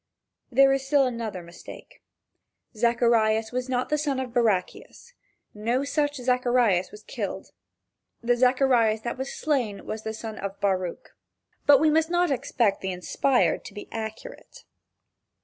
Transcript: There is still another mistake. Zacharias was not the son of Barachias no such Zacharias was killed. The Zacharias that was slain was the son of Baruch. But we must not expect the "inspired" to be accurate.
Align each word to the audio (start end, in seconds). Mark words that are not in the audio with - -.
There 0.51 0.73
is 0.73 0.83
still 0.87 1.05
another 1.05 1.43
mistake. 1.43 2.01
Zacharias 2.75 3.51
was 3.51 3.69
not 3.69 3.89
the 3.89 3.99
son 3.99 4.19
of 4.19 4.31
Barachias 4.33 5.13
no 5.53 5.83
such 5.83 6.15
Zacharias 6.15 6.89
was 6.89 7.03
killed. 7.03 7.51
The 8.23 8.35
Zacharias 8.35 9.01
that 9.01 9.19
was 9.19 9.31
slain 9.31 9.85
was 9.85 10.01
the 10.01 10.15
son 10.15 10.39
of 10.39 10.59
Baruch. 10.59 11.15
But 11.67 11.79
we 11.79 11.91
must 11.91 12.09
not 12.09 12.31
expect 12.31 12.81
the 12.81 12.91
"inspired" 12.91 13.63
to 13.65 13.75
be 13.75 13.87
accurate. 13.91 14.63